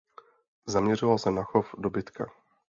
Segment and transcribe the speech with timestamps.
[0.65, 2.29] Zaměřoval se na chov dobytka.